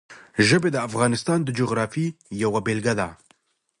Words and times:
ژبې 0.47 0.69
د 0.73 0.77
افغانستان 0.87 1.39
د 1.43 1.49
جغرافیې 1.59 2.07
یوه 2.43 2.59
بېلګه 2.65 2.93
ده. 2.99 3.07